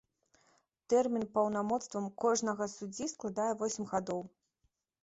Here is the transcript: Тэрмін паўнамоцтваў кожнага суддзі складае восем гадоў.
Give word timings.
Тэрмін 0.93 1.27
паўнамоцтваў 1.35 2.09
кожнага 2.27 2.71
суддзі 2.75 3.13
складае 3.13 3.51
восем 3.63 3.85
гадоў. 3.95 4.21